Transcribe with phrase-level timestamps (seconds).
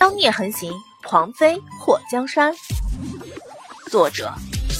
[0.00, 2.54] 妖孽横行，狂妃祸江山。
[3.90, 4.32] 作者：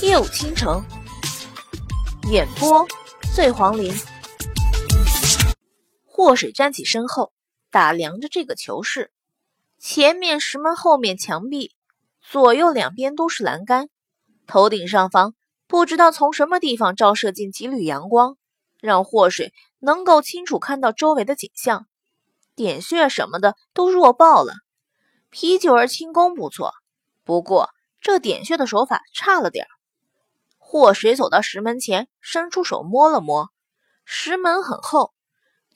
[0.02, 0.84] 夜舞倾城，
[2.30, 2.86] 演播：
[3.34, 3.94] 醉黄林。
[6.04, 7.32] 祸水站起身后，
[7.70, 9.10] 打量着这个囚室。
[9.78, 11.72] 前面石门后面墙壁，
[12.20, 13.88] 左右两边都是栏杆。
[14.46, 15.34] 头顶上方，
[15.66, 18.36] 不知道从什么地方照射进几缕阳光，
[18.80, 21.86] 让祸水能够清楚看到周围的景象。
[22.54, 24.52] 点穴什么的都弱爆了。
[25.30, 26.72] 啤酒儿轻功不错，
[27.24, 29.68] 不过这点穴的手法差了点儿。
[30.58, 33.50] 祸水走到石门前，伸出手摸了摸，
[34.04, 35.12] 石门很厚。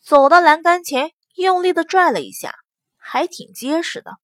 [0.03, 2.55] 走到栏杆前，用力的拽了一下，
[2.97, 4.19] 还挺结实的。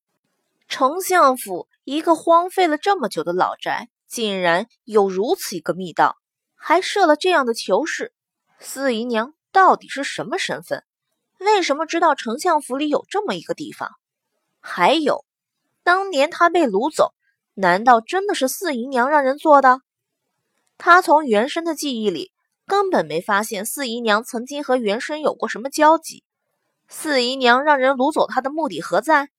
[0.67, 6.17] 丞相府一个荒废了这么久的老宅，竟然有如此一个密道，
[6.55, 8.11] 还设了这样的囚室。
[8.59, 10.83] 四姨娘到底是什么身份？
[11.39, 13.91] 为什么知道丞相府里有这么一个地方？
[14.69, 15.23] 还有。
[15.81, 17.13] 当年他被掳走，
[17.53, 19.79] 难道真的是四姨娘让人做的？
[20.77, 22.33] 他从原生的记忆里
[22.65, 26.25] 根本没发现四姨娘曾经和原生有过什么交集。
[26.89, 29.29] 四姨娘让人掳走他的目的何在？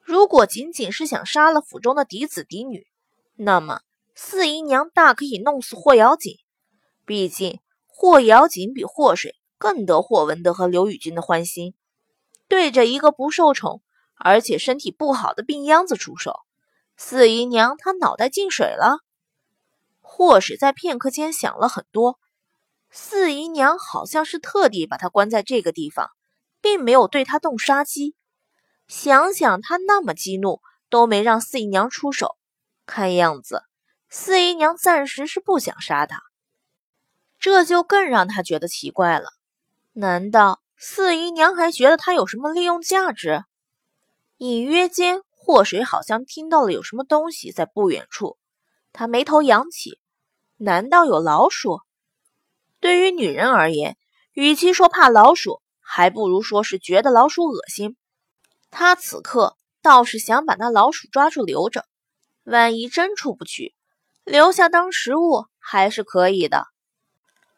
[0.00, 2.86] 如果仅仅是想杀了府中的嫡子嫡女，
[3.34, 3.80] 那么
[4.14, 6.36] 四姨娘大可以弄死霍瑶锦。
[7.04, 11.74] 毕竟霍瑶锦比霍水更得霍文德和刘宇君的欢心。
[12.46, 13.82] 对着一个不受宠。
[14.24, 16.40] 而且身体不好的病秧子出手，
[16.96, 19.00] 四姨娘她脑袋进水了。
[20.00, 22.18] 或是在片刻间想了很多，
[22.90, 26.10] 四姨娘好像是特地把她关在这个地方，
[26.62, 28.14] 并没有对她动杀机。
[28.88, 32.38] 想想她那么激怒，都没让四姨娘出手，
[32.86, 33.64] 看样子
[34.08, 36.22] 四姨娘暂时是不想杀她。
[37.38, 39.28] 这就更让他觉得奇怪了，
[39.92, 43.44] 难道四姨娘还觉得他有什么利用价值？
[44.44, 48.36] 隐约间，祸水好像听到了有什么东西在不远处。
[48.92, 49.98] 他眉头扬起，
[50.58, 51.80] 难道有老鼠？
[52.78, 53.96] 对于女人而言，
[54.34, 57.96] 与其说怕老鼠，还不如说是觉得老鼠恶心。
[58.70, 61.86] 他此刻倒是想把那老鼠抓住留着，
[62.42, 63.74] 万一真出不去，
[64.24, 66.66] 留下当食物还是可以的。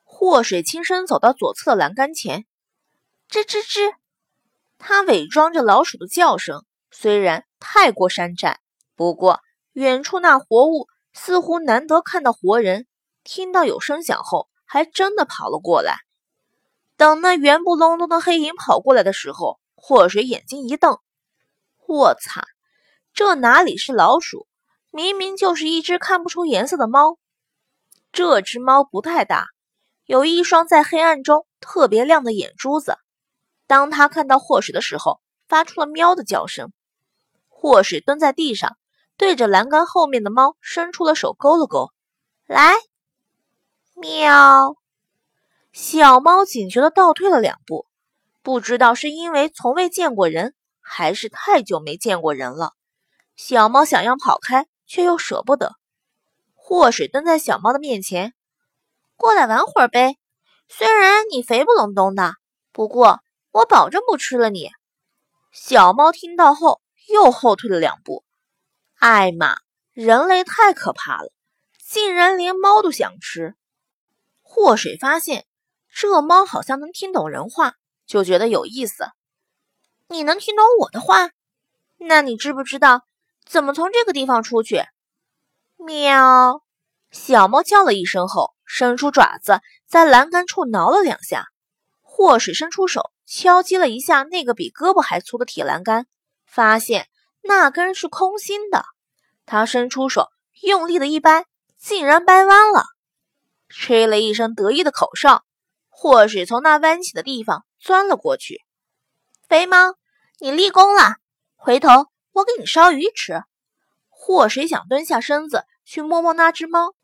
[0.04, 2.46] 祸水轻身走到左侧栏杆前，
[3.28, 3.92] 吱吱吱。
[4.78, 8.60] 他伪装着老鼠的叫声，虽然太过山寨，
[8.94, 9.40] 不过
[9.72, 12.86] 远处那活物似乎难得看到活人，
[13.24, 15.96] 听到有声响后，还真的跑了过来。
[16.96, 20.98] 等那圆不隆咚的黑影跑过来的时候，祸水眼睛一瞪
[21.86, 22.46] ：“我擦，
[23.12, 24.46] 这哪里是老鼠？
[24.90, 27.18] 明明就是一只看不出颜色的猫。
[28.12, 29.48] 这只猫不太大，
[30.06, 32.96] 有一双在黑暗中特别亮的眼珠子。”
[33.68, 36.72] 当他看到祸水的时候，发出了喵的叫声。
[37.58, 38.76] 祸水蹲在地上，
[39.16, 41.90] 对着栏杆后面的猫伸出了手，勾了勾，
[42.46, 42.74] 来，
[43.94, 44.76] 喵。
[45.72, 47.86] 小猫警觉的倒退了两步，
[48.42, 52.74] 不知道是因为从未见过人，还是太久没见过人了。
[53.36, 55.72] 小猫想要跑开，却又舍不得。
[56.54, 58.34] 祸水蹲在小猫的面前，
[59.16, 60.16] 过来玩会儿呗。
[60.68, 62.34] 虽然你肥不隆咚的，
[62.70, 63.20] 不过。
[63.52, 64.68] 我保证不吃了你。
[65.50, 68.24] 小猫听到后又后退了两步。
[68.98, 69.56] 艾玛，
[69.92, 71.32] 人类太可怕了，
[71.86, 73.54] 竟然连猫都想吃。
[74.42, 75.46] 祸水发现
[75.92, 77.74] 这猫好像能听懂人话，
[78.06, 79.08] 就觉得有意思。
[80.08, 81.30] 你能听懂我的话？
[81.98, 83.06] 那你知不知道
[83.44, 84.84] 怎么从这个地方出去？
[85.76, 86.62] 喵！
[87.10, 91.46] 小猫叫了一声后，伸出爪子在栏杆处挠了两下。
[92.02, 93.10] 祸水伸出手。
[93.28, 96.06] 敲击了一下那个比胳膊还粗的铁栏杆，
[96.46, 97.08] 发现
[97.42, 98.84] 那根是空心的。
[99.44, 100.28] 他伸出手，
[100.62, 101.44] 用力的一掰，
[101.78, 102.84] 竟然掰弯了。
[103.68, 105.44] 吹了一声得意的口哨，
[105.88, 108.60] 祸水从那弯起的地方钻了过去。
[109.48, 109.94] 肥猫，
[110.38, 111.16] 你立功了，
[111.54, 111.88] 回头
[112.32, 113.42] 我给你烧鱼吃。
[114.08, 116.94] 祸水想蹲下身子去摸摸那只猫，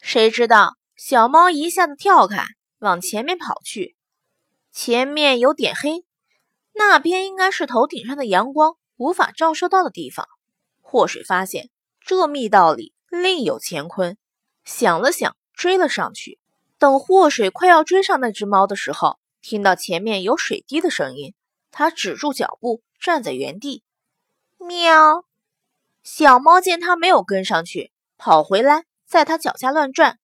[0.00, 2.44] 谁知道小猫一下子跳开，
[2.78, 3.96] 往前面跑去。
[4.72, 6.04] 前面有点黑，
[6.72, 10.28] 那边应该是头顶上的阳光无法照射到的地方。
[10.82, 11.70] 祸水发现
[12.00, 14.18] 这密道里另有乾坤，
[14.62, 16.38] 想了想，追了上去。
[16.78, 21.32] 等祸水快要追上那只猫的时候，听到前面有水滴的声音，
[21.70, 23.82] 他止住脚步，站在原地。
[24.58, 25.24] 喵！
[26.02, 30.18] 小猫见他没有跟上去，跑回来，在他脚下乱转。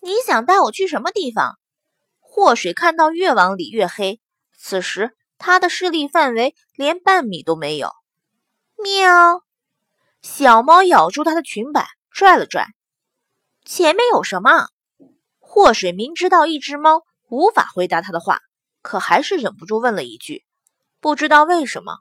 [0.00, 1.58] 你想带我去什么地方？
[2.20, 4.20] 祸水看到越往里越黑，
[4.54, 7.90] 此时他的视力范围连半米都没有。
[8.82, 9.44] 喵！
[10.22, 12.66] 小猫咬住它的裙摆，拽了拽。
[13.62, 14.68] 前面有什么？
[15.38, 18.40] 祸水明知道一只猫无法回答他的话，
[18.80, 20.46] 可还是忍不住问了一句。
[20.98, 21.98] 不知道为什么，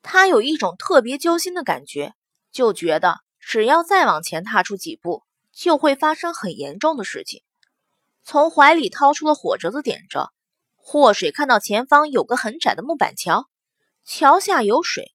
[0.00, 2.14] 他有一种特别揪心的感觉，
[2.50, 7.42] 就觉得只要再往前踏出几步，就会发生很严重的事情。
[8.24, 10.32] 从怀里掏出了火折子，点着。
[10.90, 13.46] 祸水看到前方有个很窄的木板桥，
[14.06, 15.12] 桥下有水。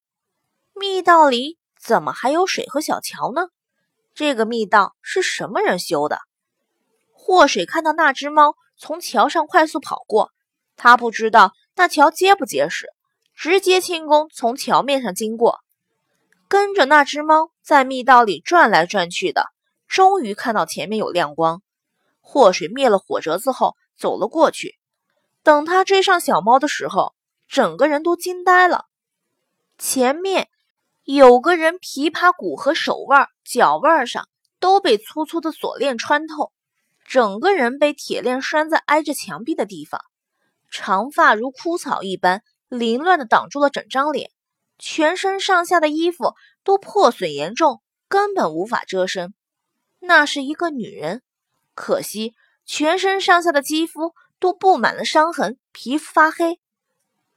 [0.75, 3.47] 密道里怎么还有水和小桥呢？
[4.13, 6.19] 这个密道是什么人修的？
[7.11, 10.29] 祸水看到那只猫从桥上快速跑过，
[10.75, 12.85] 他不知道那桥结不结实，
[13.33, 15.61] 直接轻功从桥面上经过，
[16.47, 19.47] 跟着那只猫在密道里转来转去的，
[19.87, 21.63] 终于看到前面有亮光。
[22.21, 24.77] 祸水灭了火折子后，走了过去。
[25.43, 27.13] 等他追上小猫的时候，
[27.47, 28.85] 整个人都惊呆了。
[29.77, 30.47] 前面
[31.03, 34.29] 有个人，琵琶骨和手腕、脚腕上
[34.59, 36.53] 都被粗粗的锁链穿透，
[37.05, 39.99] 整个人被铁链拴在挨着墙壁的地方，
[40.71, 44.31] 长发如枯草一般凌乱的挡住了整张脸，
[44.79, 49.33] 全身上下的衣服都破损严重，根本无法遮身。
[49.99, 51.21] 那是一个女人。
[51.75, 52.33] 可惜，
[52.65, 54.13] 全身上下的肌肤
[54.43, 56.59] 都布满了伤痕，皮肤发黑。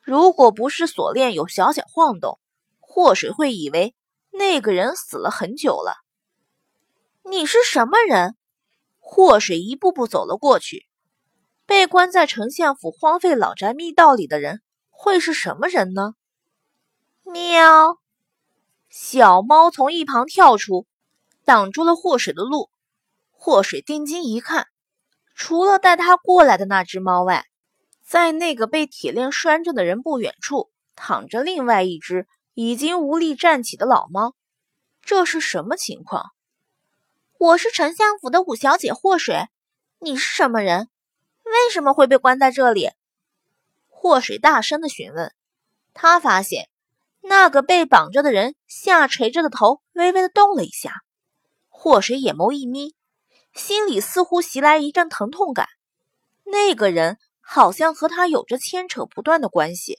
[0.00, 2.40] 如果不是锁链有小小晃动，
[2.80, 3.94] 祸水会以为
[4.32, 5.94] 那个人死了很久了。
[7.22, 8.34] 你是什么人？
[8.98, 10.88] 祸水一步步走了过去。
[11.64, 14.60] 被关在丞相府荒废老宅密道里的人
[14.90, 16.14] 会是什么人呢？
[17.22, 17.98] 喵！
[18.90, 20.88] 小猫从一旁跳出，
[21.44, 22.68] 挡住了祸水的路。
[23.30, 24.66] 祸水定睛一看，
[25.36, 27.44] 除了带他过来的那只猫外，
[28.02, 34.34] 在那个被铁链拴着的人不远处，躺着另外一只已经无力站起的老猫。
[35.02, 36.30] 这是什么情况？
[37.38, 39.46] 我是丞相府的五小姐祸水，
[39.98, 40.88] 你是什么人？
[41.44, 42.88] 为什么会被关在这里？
[43.88, 45.34] 祸水大声的询问。
[45.92, 46.70] 他发现
[47.20, 50.94] 那个被绑着的人下垂着的头微微的动了一下。
[51.68, 52.95] 祸水眼眸一眯。
[53.56, 55.66] 心里似乎袭来一阵疼痛感，
[56.44, 59.96] 那个人好像和他有着牵扯不断的关系，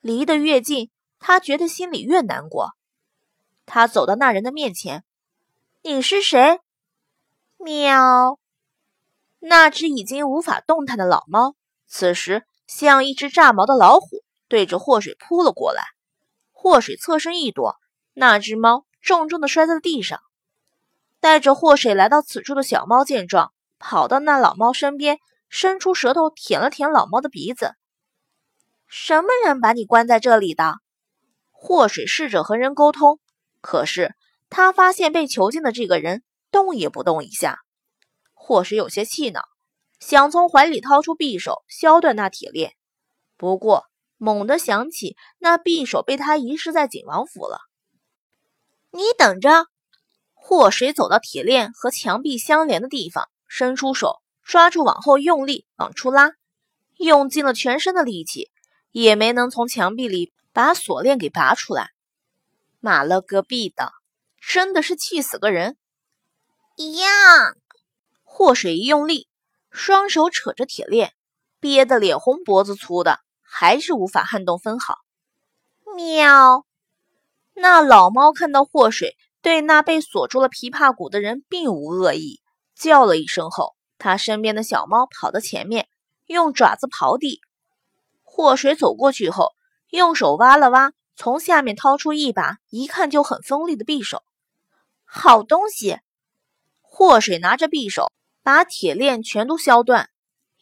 [0.00, 2.72] 离得越近，他觉得心里越难过。
[3.64, 5.02] 他走到那人的面前
[5.82, 6.60] ：“你是谁？”
[7.56, 8.38] 喵。
[9.38, 11.54] 那只已经无法动弹的老猫，
[11.86, 15.82] 此时像一只炸毛的老虎，对着祸水扑了过来。
[16.52, 17.76] 祸水侧身一躲，
[18.12, 20.20] 那只猫重重的摔在了地上。
[21.20, 25.18] 带着祸水来到此处的小猫见状，跑到那老猫身边，
[25.50, 27.74] 伸出舌头舔了舔老猫的鼻子。
[28.86, 30.76] 什么人把你关在这里的？
[31.50, 33.20] 祸水试着和人沟通，
[33.60, 34.14] 可是
[34.48, 37.58] 他发现被囚禁的这个人动也不动一下。
[38.32, 39.42] 祸水有些气恼，
[40.00, 42.72] 想从怀里掏出匕首削断那铁链，
[43.36, 43.84] 不过
[44.16, 47.58] 猛地想起那匕首被他遗失在景王府了。
[48.90, 49.66] 你等着。
[50.42, 56.32] 祸水走到铁链和墙壁相连的地方，伸出手抓住，往后用力往出拉，
[56.96, 58.50] 用尽了全身的力气，
[58.90, 61.90] 也没能从墙壁里把锁链给拔出来。
[62.80, 63.92] 马了个逼的，
[64.40, 65.76] 真的是气死个人！
[66.96, 67.54] 呀！
[68.24, 69.28] 祸水一用力，
[69.70, 71.12] 双手扯着铁链，
[71.60, 74.96] 憋得脸红脖子粗的，还是无法撼动分毫。
[75.94, 76.64] 喵！
[77.54, 79.16] 那老猫看到祸水。
[79.42, 82.40] 对那被锁住了琵琶骨的人并无恶意，
[82.74, 85.88] 叫了一声后，他身边的小猫跑到前面，
[86.26, 87.40] 用爪子刨地。
[88.22, 89.52] 祸水走过去后，
[89.88, 94.22] 用手挖了挖，从下面掏出一把一看就很锋利的匕首。
[95.04, 95.98] 好东西！
[96.82, 100.10] 祸水拿着匕首，把铁链全都削断，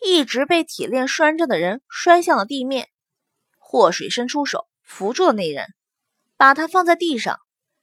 [0.01, 2.89] 一直被铁链拴着的人摔向了地面。
[3.59, 5.75] 祸水伸出手扶住了那人，
[6.37, 7.41] 把他放在地上，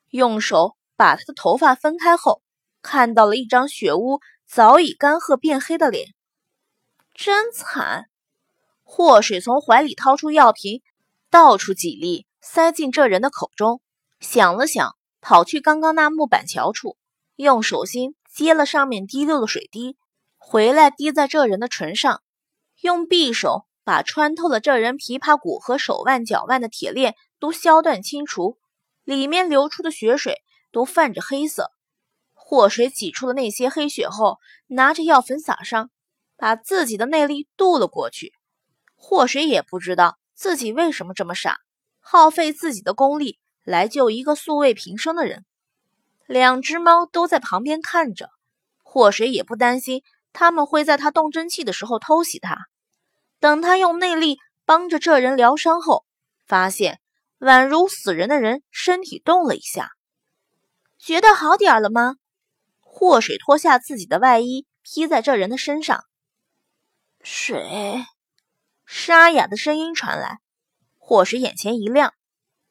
[0.09, 0.77] 用手。
[0.95, 2.41] 把他的头发分开后，
[2.81, 6.13] 看到了一张血污、早已干涸变黑的脸，
[7.13, 8.05] 真惨。
[8.83, 10.81] 祸水从怀里掏出药瓶，
[11.29, 13.81] 倒出几粒，塞进这人的口中。
[14.19, 16.97] 想了想，跑去刚刚那木板桥处，
[17.35, 19.97] 用手心接了上面滴溜的水滴，
[20.37, 22.21] 回来滴在这人的唇上，
[22.81, 28.57] 用匕首把穿透了这人琵琶骨和手腕、脚腕的铁链都削断清除，
[29.03, 30.41] 里面流出的血水。
[30.75, 31.71] 都泛着黑色，
[32.33, 35.89] 祸水挤出了那些黑血后，拿着药粉撒上，
[36.35, 38.33] 把自己的内力渡了过去。
[38.93, 41.59] 祸水也不知道自己为什么这么傻，
[42.01, 45.45] 耗费自己的功力来救一个素未平生的人。
[46.27, 48.29] 两只猫都在旁边看着，
[48.83, 50.03] 祸水也不担心
[50.33, 52.57] 他们会在他动真气的时候偷袭他。
[53.39, 56.03] 等他用内力帮着这人疗伤后，
[56.45, 56.99] 发现
[57.39, 59.94] 宛如死人的人身体动了一下，
[61.05, 62.15] 觉得好点了吗？
[62.79, 66.03] 祸水脱下自己的外衣披在这人的身上。
[67.21, 68.03] 水，
[68.87, 70.39] 沙哑的声音传来，
[70.97, 72.15] 祸水眼前一亮，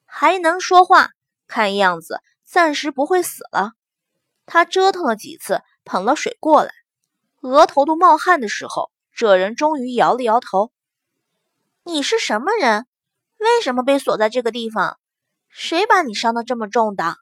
[0.05, 1.11] 还能说话，
[1.47, 3.75] 看样子暂时不会死了。
[4.47, 6.73] 他折腾了几次，捧了水过来，
[7.43, 8.91] 额头都冒汗的时候。
[9.13, 10.73] 这人终于摇了摇头
[11.87, 12.89] ：“你是什么人？
[13.39, 14.99] 为什么被锁在这个地方？
[15.49, 17.15] 谁把你伤得这么重的？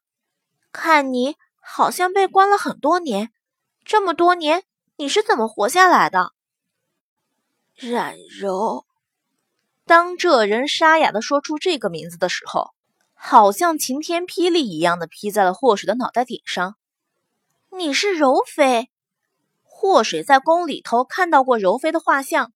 [0.72, 3.30] 看你好像被关了很多年，
[3.84, 4.64] 这么多年
[4.96, 6.32] 你是怎么活下来的？”
[7.76, 8.86] 冉柔。
[9.84, 12.70] 当这人沙哑的说出这个名字的时候，
[13.12, 16.76] 好像晴天霹雳一样的劈在了祸水的脑袋顶上。
[17.70, 18.88] “你是柔妃？”
[19.62, 22.52] 祸水在宫里头看到过柔妃的画像，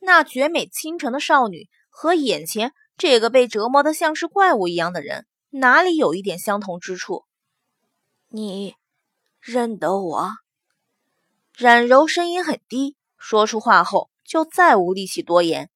[0.00, 7.24] 那绝美倾城的少女和眼前这个被折磨的像是怪物一样的人，哪里有一点相同之处？
[8.36, 8.74] 你
[9.38, 10.28] 认得我？
[11.56, 15.70] 冉柔声音很低，说出话后就再无力气多言。